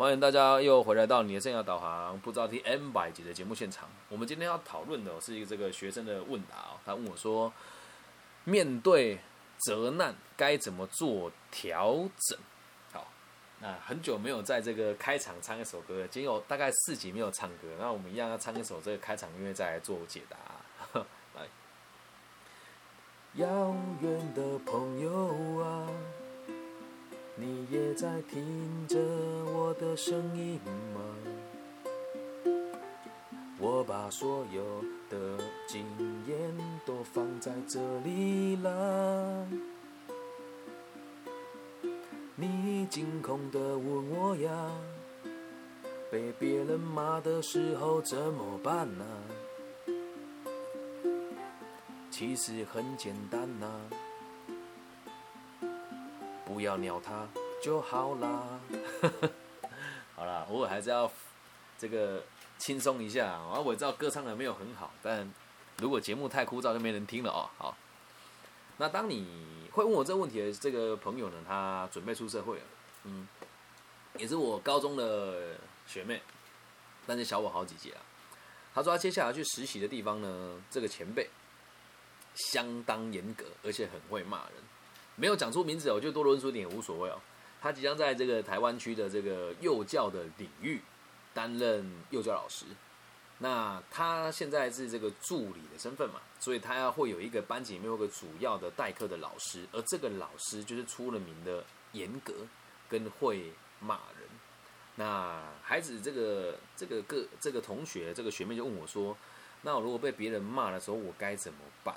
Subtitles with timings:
[0.00, 3.86] 欢迎大家又回来到你的生涯导航，不知道听 N 百集的节目现场。
[4.08, 7.52] 我们今天要讨论的是一个这个学生的问答哦，他问我说，
[8.44, 9.18] 面对
[9.58, 12.38] 责难该怎么做调整？
[12.94, 13.08] 好，
[13.60, 20.38] 那很久没有在这个开场唱一首歌了，今天有大概四集没有唱歌，那我们一样要唱一首这个开场音乐再来做解答。
[21.36, 21.46] 来，
[23.34, 25.86] 遥远的朋友啊。
[27.36, 28.98] 你也在听着
[29.90, 30.60] 的声音
[30.94, 31.00] 吗？
[33.58, 35.84] 我把所有的经
[36.28, 36.36] 验
[36.86, 39.48] 都放在这里了。
[42.36, 44.70] 你惊恐的问我呀，
[46.08, 49.04] 被别人骂的时候怎么办呢？
[52.12, 53.68] 其实很简单呐。
[56.44, 57.26] 不要鸟他
[57.60, 58.60] 就好啦。
[60.20, 61.10] 好啦，偶尔还是要
[61.78, 62.22] 这个
[62.58, 63.58] 轻松一下啊。
[63.58, 65.26] 我知道歌唱的没有很好，但
[65.78, 67.48] 如果节目太枯燥就没人听了哦。
[67.56, 67.74] 好，
[68.76, 72.64] 那当你会问我这个问题的这个朋友呢，他准备出社会了，
[73.04, 73.26] 嗯，
[74.18, 76.20] 也是我高中的学妹，
[77.06, 78.02] 但是小我好几届啊。
[78.74, 81.30] 他说他接下来去实习的地方呢，这个前辈
[82.34, 84.56] 相当严格，而且很会骂人。
[85.16, 87.18] 没有讲出名字，我就多论述一点也无所谓哦。
[87.60, 90.80] 他即将在这个台湾区的这个幼教的领域
[91.34, 92.64] 担任幼教老师。
[93.38, 102.34] 那他现在是这个助理的身份嘛，所以他要会有一个班级里面有个主要的代课的老师，而这个老师就是出了名的严格
[102.88, 104.28] 跟会骂人。
[104.96, 109.16] 那孩子这个这个个这个同学这个学妹就问我说
[109.62, 111.94] ：“那我如果被别人骂的时候，我该怎么办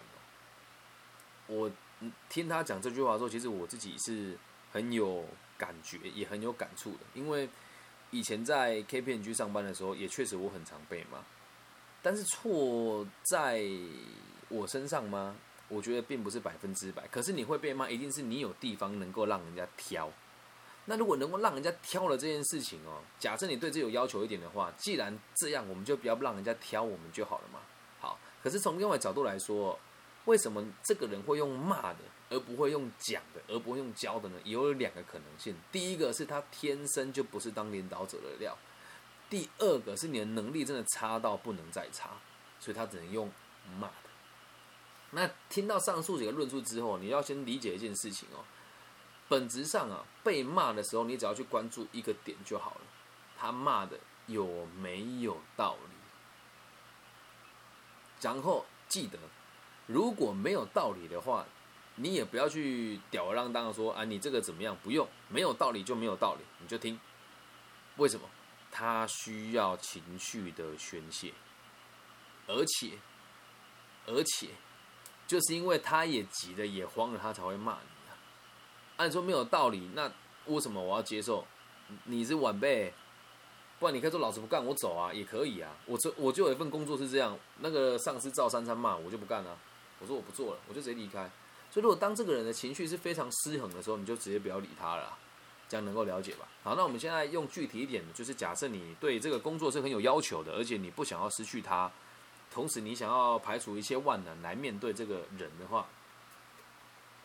[1.48, 1.72] 我。
[2.28, 4.38] 听他讲这句话的时候，其实我自己是
[4.74, 5.26] 很有
[5.64, 7.00] 感觉，也很有感触的。
[7.14, 7.48] 因为
[8.12, 11.20] 以前在 K P N G 上班的时候，也确实我很常被骂。
[12.02, 13.64] 但是错在
[14.50, 15.38] 我身上吗？
[15.70, 17.08] 我觉得并不是百分之百。
[17.08, 20.12] 可是你会被骂，一定是你有地方能够让人家挑。
[20.86, 27.60] 那如果能够让人家挑了这件事情哦，假设你对这有要求一点的话，既然这样，我们就不要让人家挑我们就好了嘛。
[28.02, 29.80] 好，可是从另外角度来说。
[30.26, 32.00] 为什么这个人会用骂的，
[32.34, 34.40] 而不会用讲的，而不会用教的呢？
[34.44, 35.56] 也有两个可能性。
[35.72, 38.54] 第一个是他天生就不是当领导者的料；
[39.30, 42.10] 第二个是你的能力真的差到不能再差，
[42.60, 43.32] 所以他只能用
[43.80, 44.10] 骂的。
[45.12, 48.44] 那听到上述几个论述之后，你要先理解一件事情哦。
[49.30, 52.82] 本质上啊，被骂的时候，你只要去关注一个点就好了：
[53.38, 55.96] 他骂的有没有道理？
[58.20, 59.20] 然后记得。
[59.86, 61.46] 如果没有道理的话，
[61.96, 64.76] 你也不要去吊儿郎当的说啊，你这个怎么样？
[64.84, 67.00] 不用，没有道理就没有道理，你就听。
[67.98, 68.28] 为什么？
[68.72, 71.32] 他需要情绪的宣泄，
[72.48, 72.94] 而且，
[74.08, 74.48] 而且，
[75.28, 78.18] 就是因为他也急了，也慌了，他才会骂你啊。
[78.98, 80.12] 按说没有道理，那
[80.48, 81.46] 为什么我要接受？
[82.06, 82.92] 你是晚辈，
[83.78, 85.72] 不然你可以说老子不干，我走啊，也可以啊。
[85.86, 89.56] 我这我就有一份工作是这样，那个上司赵三三骂我就不干了。
[90.00, 91.30] 我说我不做了，我就直接离开。
[91.74, 95.18] 所以如果当这个人的情绪是非常失衡的时候，你就直接不要理他了，
[95.68, 96.48] 这样能够了解吧？
[96.64, 101.92] 好，那我们现在用具体一点的，就是假设你对这个工作是很有要求的，而且你不想要失去他，
[102.52, 105.88] 同时你想要排除一些万难来面对这个人的话，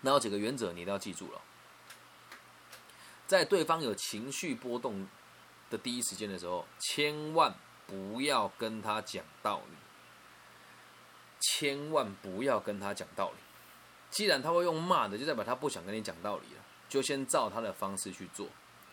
[0.00, 1.42] 那有几个原则你一定要记住了。
[3.26, 5.06] 在对方有情绪波动
[5.68, 7.54] 的第一时间的时候，千万
[7.86, 9.76] 不要跟他讲道理。
[11.40, 13.36] 千万不要跟他讲道理。
[14.10, 16.62] 既然他会用骂的，就代表他不想跟你讲道理了。
[16.88, 18.46] 就先照他的方式去做。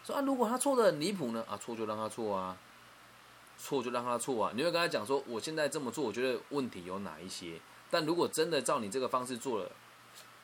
[0.04, 1.46] 说啊，如果他错的很离谱呢？
[1.48, 2.58] 啊，错就让他错啊，
[3.58, 4.52] 错就让他错啊。
[4.54, 7.60] 你会跟他讲说，我现在这么做，我觉得问题有哪一些？
[7.90, 9.72] 但如果真的照你这个方式做了，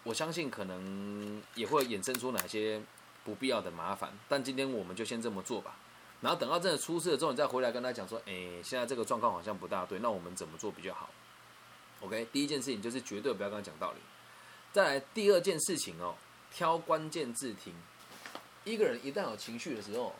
[0.03, 2.81] 我相信可能也会衍生出哪些
[3.25, 4.17] 不必要的麻烦。
[4.29, 5.75] 但今天我们就先这么做吧。
[6.21, 11.09] 然后等到真的出事了之后，你再回来跟他讲说，哎，现在这个状况好像不大对，那我们怎么做比较好
[11.99, 13.97] ？OK，第一件事情就是绝对不要跟他讲道理。
[14.71, 16.15] 再来第二件事情哦，
[16.53, 17.73] 挑关键字听。
[18.63, 20.13] 一个人一旦有情绪的时候，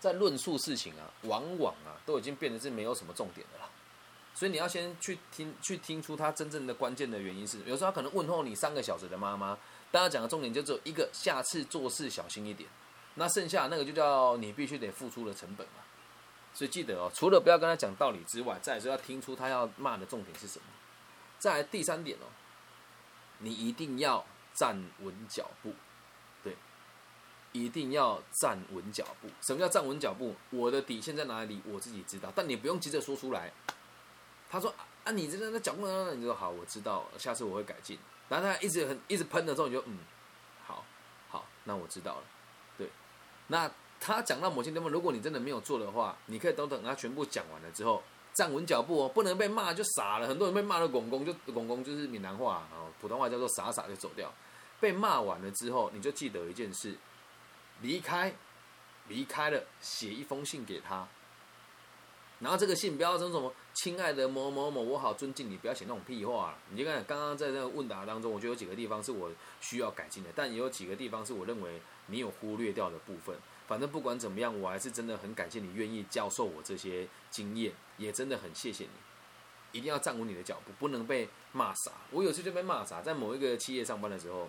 [0.00, 3.68] 在论述事情啊，往往啊都已经变得是没有什么重点的啦。
[4.34, 7.58] 所以你要先去听，去听出他真正的关键的原因是。
[7.60, 9.56] 有时候他可能问候你三个小时的妈妈，
[9.90, 12.68] 大家讲的重点就只有一个：下次做事小心一点。
[13.14, 15.74] 那剩下那个就叫你必须得付出的成本嘛。
[16.54, 20.64] 所以记得哦，除了不要跟他讲道理之外，再是要听出他要骂的重点是什么。
[21.38, 22.26] 再来第三点哦，
[23.42, 24.24] 你一定要
[24.54, 25.74] 站稳脚步，
[26.42, 26.56] 对，
[27.52, 29.28] 一定要站稳脚步。
[29.40, 30.34] 什么叫站稳脚步？
[30.50, 33.52] 我的底线在哪里，我自己知道，但你不用急着说出来。
[34.48, 34.72] 他说
[35.04, 36.14] 啊，你这个那脚步呢？
[36.14, 37.98] 你说好，我知道，下次我会改进。
[38.28, 39.98] 然后他一直很一直喷的时候，你就嗯，
[40.64, 40.84] 好，
[41.28, 42.24] 好，那我知道了。
[42.78, 42.88] 对，
[43.48, 48.02] 那他讲到某些地方，如果你真的没有做的话，你可以等等他全部讲完了之后，
[48.34, 50.26] 站稳脚步哦，不能被骂就傻了。
[50.26, 54.32] 很多人被骂的拱拱就拱拱就是闽南话啊，普通话叫做傻傻就走掉。
[54.80, 56.96] 被骂完了之后，你就记得一件事。
[57.80, 58.34] 离开，
[59.08, 61.06] 离开了，写一封信给他。
[62.38, 66.54] 然后这个信不要说什么“亲爱的某某某，我好尊敬你”，不要写那种屁话。
[66.70, 69.30] 你就看刚刚在那个问答当中，我觉得有几个地方是我
[69.60, 73.36] 需要改进的，但也有几个地方是我认为你有忽略掉的部分。
[73.72, 78.90] 反正不管怎么样，我还是真的很感谢你愿意教授我这些经验，也真的很谢谢你。
[79.72, 81.92] 一定要站稳你的脚步，不能被骂傻。
[82.10, 84.46] 我有次就被骂傻，在某一个企业上班的时候，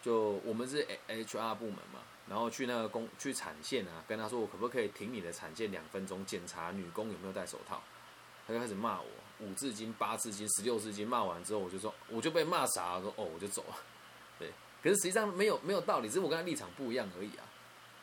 [0.00, 2.00] 就我们是 H R 部门嘛。
[2.26, 7.82] 然后去那个工去产线啊，跟他说我可不可以停你的产线两分钟，检查女工有没有戴手套。
[8.46, 9.06] 他就开始骂我
[9.40, 13.76] 五字经、八字经、十六字经，骂完之后我就说我就被骂傻了，说哦我就走了。
[14.40, 14.48] 对，
[14.82, 17.44] 可是实际上没有没有道理，只是我跟他立场不一样而已啊，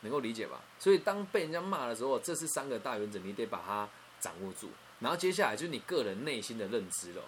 [0.02, 0.60] 能够理解吧？
[0.78, 3.88] 所以当被人家骂的时候，这是三个大原则，你得把它
[4.20, 4.70] 掌握住。
[5.00, 7.22] 然后接下来就是你个人内心的认知了。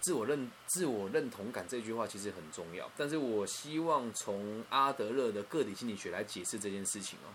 [0.00, 7.32] 自我认自我认同感这句话其实很重要，但是我希望从阿德勒的个体心理学来解释这件事情哦。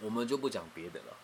[0.00, 1.16] 我们就不讲别的了。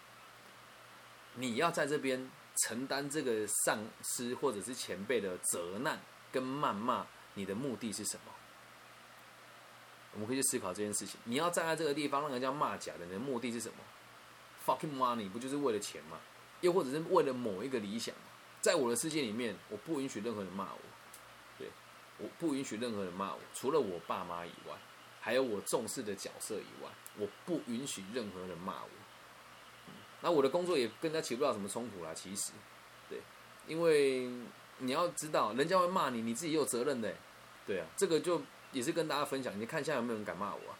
[1.34, 2.30] 你要在这边
[2.62, 6.00] 承担这个上司或者是前辈的责难
[6.30, 7.04] 跟谩骂，
[7.34, 8.32] 你的目的是什么？
[10.14, 11.20] 我们可以去思考这件事情。
[11.24, 13.74] 你要站在这个地方让人家骂假的，人目的是什么
[14.64, 16.18] ？Fucking money 不就是为了钱吗？
[16.60, 18.14] 又或者是为了某一个理想？
[18.60, 20.80] 在我的世界里面，我不允许任何人骂我，
[21.58, 21.68] 对，
[22.16, 24.74] 我不允许任何人骂我，除了我爸妈以外，
[25.20, 28.88] 还有我重视的角色以外，我不允许任何人骂我。
[30.22, 32.52] 那我的工作也跟他起不了什么冲突啦，其实，
[33.10, 33.20] 对，
[33.66, 34.30] 因为
[34.78, 37.14] 你要知道，人家会骂你，你自己有责任的，
[37.66, 38.40] 对啊，这个就
[38.74, 40.76] 也是跟大家分享，你看现在有没有人敢骂我啊？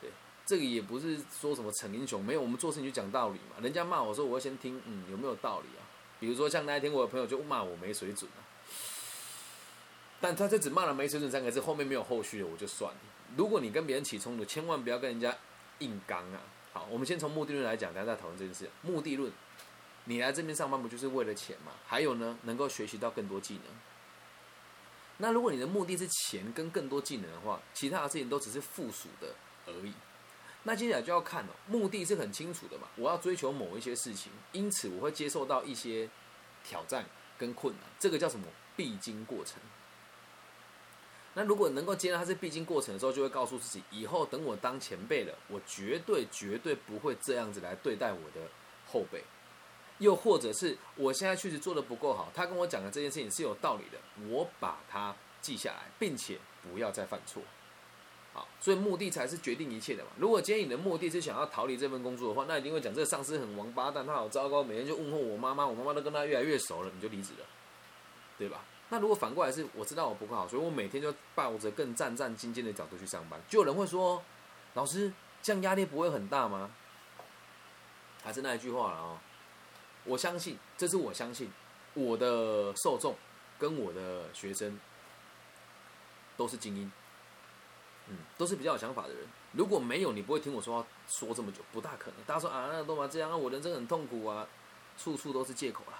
[0.00, 0.08] 对，
[0.46, 5.82] 这个也不是说什么逞英雄，没有，我们做事情就讲道理嘛，人家骂我说，我要先听，嗯，有没有道理啊？
[6.20, 8.40] 比如说像那一天，我的朋友就骂我没水准啊，
[10.20, 12.98] 但他就只骂了“没水准”三个字，后面没有后续的，我就算了。
[13.36, 15.36] 如果你跟别人起冲突，千万不要跟人家
[15.80, 16.40] 硬刚啊！
[16.72, 18.68] 好，我们先从目的论来讲，大家再讨论这件事。
[18.80, 19.30] 目的论，
[20.04, 21.72] 你来这边上班不就是为了钱吗？
[21.86, 23.64] 还有呢，能够学习到更多技能。
[25.18, 29.34] 那如果你的目的是钱跟更多技能的话，其他的事情都只是附属的
[29.66, 29.92] 而已。
[30.64, 36.08] 那接下来就要看了，目的是很清楚的嘛，我要追求某一些事情，因此我会接受到一些
[36.64, 37.06] 挑战
[37.38, 38.46] 跟困难，这个叫什么？
[38.76, 39.58] 必经过程。
[41.32, 48.48] 那如果能够接纳它是必经过程的时候，就会告诉自己，以后等我当前辈了，我绝对绝对不会这样子来对待我的
[48.86, 49.22] 后辈。
[49.98, 53.98] 又或者是我现在确实做的不够好，他跟我讲的这件事情是有道理的，
[54.28, 57.42] 我把它记下来，并且不要再犯错。
[58.34, 60.10] 好，所以目的才是决定一切的嘛。
[60.18, 67.46] 如果今天你的目的是想要逃离这份工作的话，那一定会讲这个上司很王八蛋，他好糟糕，每天就问候我妈妈，我妈妈都跟他越来越熟了，你就离职了，
[68.36, 68.62] 对吧？
[68.90, 74.22] 那如果反过来是，我知道我不够好，所以我每天就抱着更战战兢兢的角度去上班，就有人会说，
[74.74, 75.10] 老师
[75.42, 76.70] 这样压力不会很大吗？
[78.22, 79.18] 还是那一句话了哦，
[80.06, 81.52] 我相信，这是我相信，
[81.94, 83.14] 我的受众
[83.58, 84.78] 跟我的学生
[86.36, 86.90] 都是精英。
[88.08, 89.26] 嗯，都是比较有想法的人。
[89.50, 92.22] 如果没有，你不会听我说话说这么久，不大可能。
[92.24, 94.46] 大家说啊，那都嘛这样啊，我人生很痛苦啊，
[94.96, 95.98] 处处都是借口啦。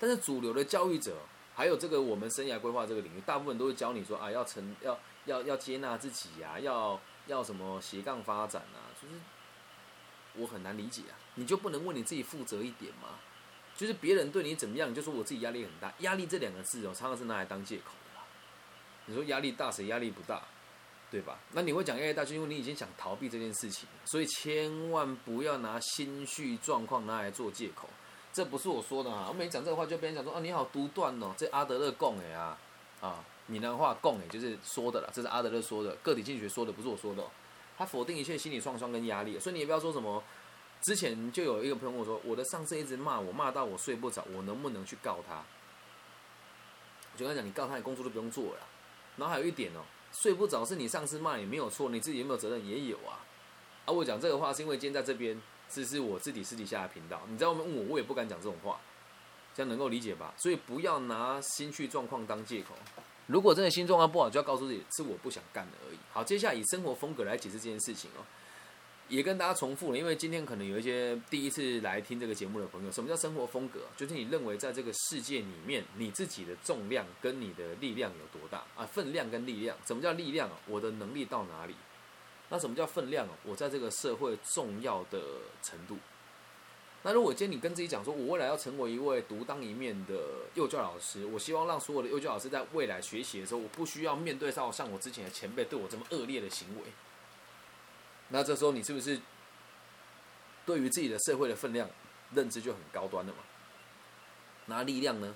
[0.00, 1.14] 但是主流的教育者，
[1.54, 9.14] 还有这个我们生涯规划这个领域，大部分都会教你说啊，要成要要要接纳自己呀，要要什么斜杠发展啊，就是
[10.36, 11.14] 我很难理解啊。
[11.34, 13.08] 你就不能为你自己负责一点吗？
[13.76, 15.92] 就是别人对你怎么样，你就说我自己压力很大。
[16.00, 18.26] 压力这两个字哦，常常是拿来当借口的啦。
[19.06, 20.42] 你说压力大，谁压力不大？
[21.10, 21.38] 对吧？
[21.52, 27.88] 那你会讲压力大，就因为你已经想逃避这件事情，所以千万不要拿心绪状况拿来做借口。
[28.32, 31.34] 这不是我说的啊，我每讲这个话就别人讲说啊，你好独断哦。
[31.36, 32.56] 这阿德勒讲的啊，
[33.00, 35.10] 啊，闽南话讲的，就是说的了。
[35.12, 37.24] 这是阿德勒说的，个体心理学说的，不是我说的。
[37.80, 40.22] 他否定一切心理创伤跟压力，所以你也不要说什么。
[40.82, 45.42] 之前就有一个朋友跟我说，我的上司一直骂我，骂到我睡不着，我能不能去告他？
[47.14, 48.66] 我就跟他讲，你告他，你工作都不用做了。
[49.16, 49.80] 然后还有一点哦。
[50.12, 53.24] 睡不着是你上司骂你没有错，你自己有没有责任也有啊。
[53.86, 58.78] 而我讲这个话是因为今天在这边，这是我自己私底下的频道，你在外面问我，我也不敢讲这种话，
[59.54, 60.34] 这样能够理解吧？
[60.36, 62.74] 所以不要拿心绪状况当借口。
[63.30, 65.98] 如果真的心状况不好，就要告诉自己是我不想干的而已。
[66.12, 68.26] 好，接下来以生活风格来解释这件事情哦，
[69.08, 73.82] 也跟大家重复了，因为今天可能有一些第一次来听这个节目的朋友，什么叫生活风格？
[73.96, 78.84] 就是你认为在这个世界里面，你自己的重量跟你的力量有多大啊？
[78.84, 80.58] 分量跟力量，什么叫力量啊？
[80.66, 81.76] 我的能力到哪里？
[82.48, 83.32] 那什么叫分量啊？
[83.44, 85.20] 我在这个社会重要的
[85.62, 85.96] 程度。
[87.02, 90.14] 那如果今天你跟自己讲说，我未来要成为一位独当一面的
[90.54, 96.84] 幼教老师，我希望让所有的幼教老师在未来学习的时候，我不需要面对到像我之前的前辈对我这么恶劣的行为。
[98.28, 99.18] 那这时候你是不是
[100.66, 101.88] 对于自己的社会的分量
[102.34, 103.38] 认知就很高端了嘛？
[104.66, 105.34] 拿力量呢？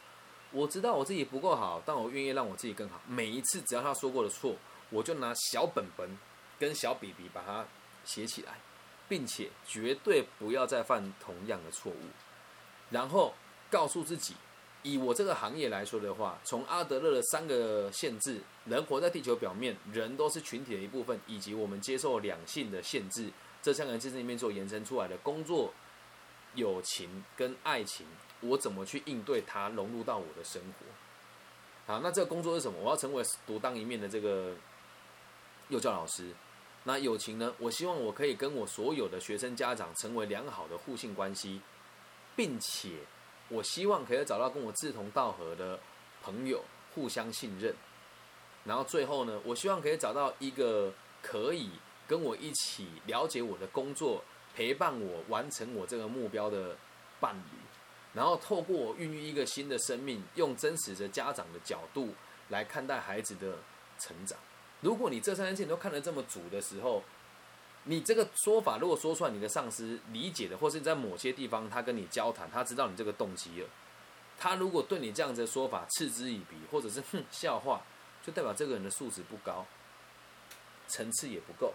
[0.53, 3.01] 我知道我自己不够好，但我愿意让我自己更好。
[3.09, 4.55] 每一次只要他说过的错，
[4.91, 6.09] 我就拿小本本
[6.59, 7.65] 跟小笔笔把它
[8.05, 8.53] 写起来。
[9.09, 12.09] 并且绝对不要再犯同样的错误，
[12.91, 13.35] 然后
[13.71, 14.35] 告诉自己，
[14.83, 23.31] 以我这个行业来说的话，从阿德勒的三个限制，人活在地球表面，人都是群体的一部分，以及我们接受两性的限制，
[23.63, 25.73] 这三个人限制里面所延伸出来的工作、
[26.55, 28.07] 友情跟爱情，
[28.41, 31.93] 我怎么去应对它，融入到我的生活？
[31.93, 32.79] 好，那这个工作是什么？
[32.81, 34.55] 我要成为独当一面的这个
[35.69, 36.33] 幼教老师。
[36.87, 37.53] 那友情呢？
[37.59, 41.61] 我希望我可以跟我所有的学生家长成为良好的互信关系，
[42.37, 42.91] 并且
[43.49, 45.81] 我希望可以找到跟我志同道合的
[46.23, 46.63] 朋友，
[46.95, 47.75] 互相信任。
[48.65, 51.71] 然后最后呢，我希望可以找到一个可以
[52.07, 54.23] 跟我一起了解我的工作，
[54.55, 56.77] 陪伴我完成我这个目标的
[57.19, 57.59] 伴侣。
[58.13, 62.15] 然后透过孕育一个新的生命，用真实的家长的角度
[62.51, 63.57] 来看待孩子的
[63.99, 64.39] 成长。
[64.85, 67.03] 如果你这三件事情都看得这么足的时候，
[67.85, 73.69] 你这个说法如果说出来，你的上司理解的，或是在某些地方他跟你交谈，他知道你这个动机了，
[74.39, 77.81] 他如果对你这样子的说法嗤之以鼻，或者是哼笑话，
[78.23, 79.67] 就代表这个人的素质不高，
[80.87, 81.73] 层次也不够，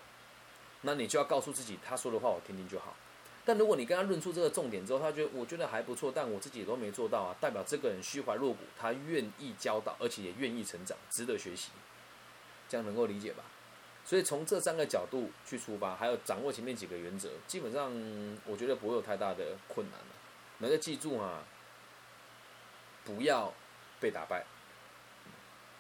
[0.82, 2.96] 那你就要告诉自己，他说的话我听听就好。
[3.44, 11.70] 但如果你跟他论出这个重点之后，他觉得我觉得还不错，但我自己都没做到啊，代表这个人虚怀若谷，他愿意教导，而且也愿意成长，值得学习。
[12.70, 13.44] 这样能够理解吧？
[14.06, 17.92] 所以从这三个角度去出发，还有掌握前面几个原则，基本上
[18.46, 20.06] 我觉得不会有太大的困难了。
[20.60, 21.44] 能够记住啊，
[23.04, 23.54] 不要
[24.00, 24.46] 被打败。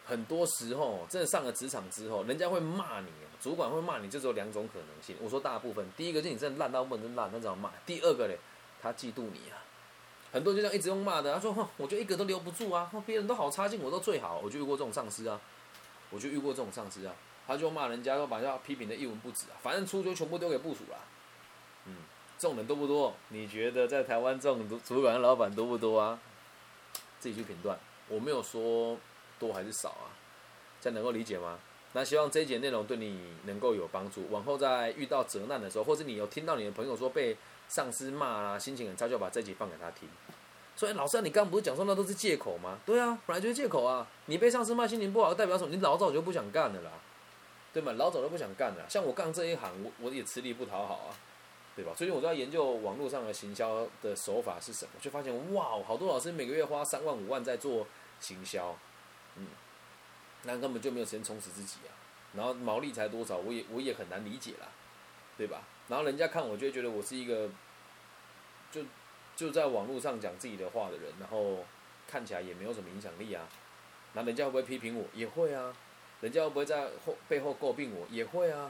[0.05, 3.07] 很多时候，真的上了职场之后，人家会骂你，
[3.39, 5.15] 主管会骂你，就只有两种可能性。
[5.21, 7.71] 我说大部分，第一个是你真的烂到不能烂，那怎么骂？
[7.85, 8.37] 第二个嘞，
[8.81, 9.57] 他嫉妒你啊。
[10.31, 15.41] 很多就这样一直用骂的，他说：“哼，我觉得一个都留不住啊，别人都好差劲，我都最好。”我就遇过这种上司啊。
[16.09, 17.13] 我就遇过这种上司啊，
[17.47, 20.97] 他就骂人家，说把人家批评的一文不值啊，反正出就全部丢给部署了。
[21.85, 21.95] 嗯，
[22.37, 23.13] 这种人多不多？
[23.29, 26.19] 你觉得在台湾这种主管、老板多不多啊？
[27.19, 28.97] 自己去评断，我没有说
[29.37, 30.07] 多还是少啊，
[30.79, 31.59] 这样能够理解吗？
[31.93, 37.35] 那希望这一节内容对你能够有帮助，往后在遇到责难的时候，或者你有听到你的朋友说被
[37.67, 40.07] 上司骂啊，心情很差，就把这集放给他听。
[40.79, 42.79] 所以老师，你刚刚不是讲说那都是借口吗？
[42.85, 44.07] 对啊，本来就是借口啊。
[44.27, 45.75] 你被上司骂，心情不好，代表什么？
[45.75, 46.91] 你老早就不想干了啦，
[47.73, 47.91] 对吗？
[47.97, 48.85] 老早就不想干了。
[48.87, 51.11] 像我干这一行，我我也吃力不讨好啊，
[51.75, 51.91] 对吧？
[51.97, 57.85] 最近我都在研究网络上的行销的手法是什么，就发现哇，好多老师每个月花三万五万在做
[58.21, 58.73] 行销，
[59.35, 59.47] 嗯，
[60.43, 61.91] 那根本就没有时间充实自己啊。
[62.35, 64.67] 然后毛利才多少，我也我也很难理解啦，
[65.37, 65.61] 对吧？
[65.89, 67.49] 然后人家看我就会觉得我是一个
[68.71, 68.81] 就。
[69.39, 71.63] 就在网络上讲自己的话的人，然后
[72.05, 73.47] 看起来也没有什么影响力啊。
[74.11, 75.05] 那人家会不会批评我？
[75.13, 75.73] 也会啊。
[76.19, 78.05] 人家会不会在后背后诟病我？
[78.11, 78.69] 也会啊。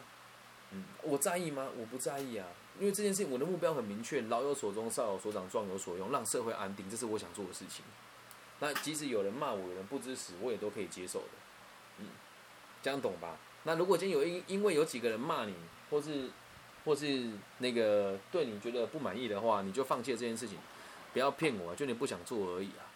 [0.70, 1.70] 嗯，我在意吗？
[1.76, 2.46] 我不在意啊。
[2.80, 7.84] 因为这件事情，我的目标很明确：老有所终，少有所长，壮有所用，让社会安定，这是我想做的事情。
[8.60, 11.28] 那即使有人骂我，有人不支持，我也都可以接受的。
[11.98, 12.06] 嗯，
[12.84, 13.38] 这样懂吧？
[13.64, 15.56] 那如果今天有因因为有几个人骂你，
[15.90, 16.30] 或是。
[16.86, 20.58] 或是那个对你觉得不满意的话，你就放弃这件事情，
[21.14, 22.88] 不要骗我，就你不想做而已啊。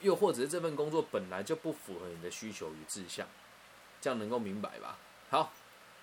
[0.00, 3.26] 又或者是这份工作本来就不符合你的需求与志向，
[4.00, 4.98] 这样能够明白吧？
[5.30, 5.50] 好，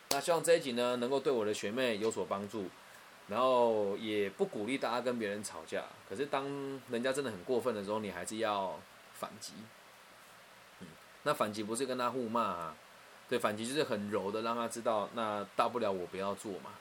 [0.09, 2.65] 那希望这一集呢能够对我的学妹有所帮助，
[3.27, 5.83] 然后也不鼓励大家跟别人吵架。
[6.09, 6.45] 可是当
[6.89, 8.79] 人家真的很过分的时候，你还是要
[9.13, 9.53] 反击。
[10.79, 10.87] 嗯，
[11.23, 12.75] 那反击不是跟他互骂啊，
[13.29, 16.71] 对，反击就是很柔的让他知道，那大不了我不要做嘛。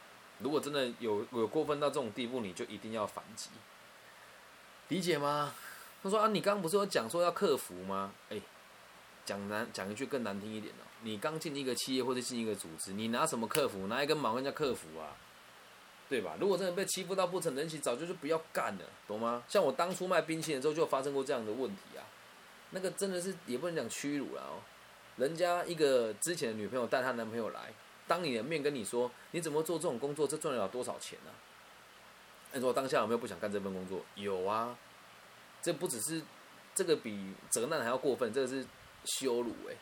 [0.40, 3.50] 如果真的有有过分到这种地步，你就一定要反击，
[4.88, 5.54] 理解吗？
[6.02, 8.12] 他说啊，你刚刚不是有讲说要克服吗？
[8.30, 8.40] 哎，
[9.24, 13.86] 讲难讲一句更难听一点的，你刚进一个企业或者进一个组织，你拿什么克服？
[13.86, 15.16] 拿一根毛跟人家克服啊？
[16.08, 16.36] 对吧？
[16.40, 19.44] 如果真的被欺负到不成人形，早就就不要干了，懂吗？
[19.46, 22.02] 像我当初卖冰淇淋的时候，就发生过这样的问题啊。
[22.70, 24.58] 那个真的是也不能讲屈辱了哦。
[25.16, 27.72] 人家一个之前的女朋友带她男朋友来，
[28.10, 31.30] 当你的面跟你说，你怎么做这种工作，这赚得了多少钱呢？
[32.52, 34.04] 你说当下有没有不想干这份工作？
[34.16, 34.76] 有啊，
[35.62, 36.20] 这不只是
[36.74, 38.66] 这个比责难还要过分，这个是
[39.04, 39.76] 羞辱哎。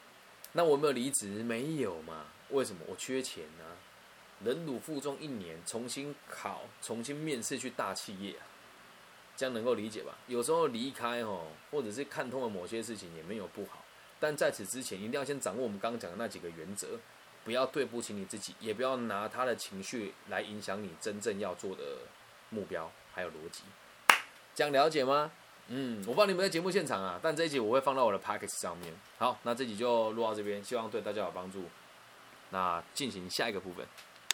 [0.52, 1.42] 那我有没有离职？
[1.42, 2.26] 没有嘛？
[2.50, 2.82] 为什么？
[2.86, 3.64] 我缺钱呢？
[4.44, 8.44] 忍辱负重一年，重新考，重新面试去大企业啊，
[9.38, 10.14] 这样能够理解吧？
[10.26, 13.82] 有时候离开哦，或者是看通了某些事情也没有不好，
[14.20, 17.00] 但在此之前一定要先掌握我们刚刚讲的那几个原则，
[17.48, 21.82] 不要对不起你自己，也不要拿他的情绪来影响你真正要做的
[22.50, 23.62] 目标还有逻辑，
[24.54, 25.30] 这样了解吗？
[25.68, 28.92] 嗯，我不知道你们在节目现场啊，但这一集我会放到我的 p a c k e 上面。
[29.16, 31.64] 好，那这集就录到这边，希望对大家有帮助。
[32.50, 33.86] 那进行下一个部分。